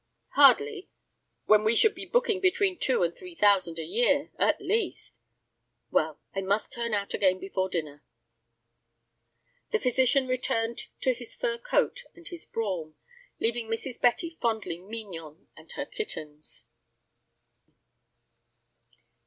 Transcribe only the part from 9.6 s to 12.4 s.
The physician returned to his fur coat and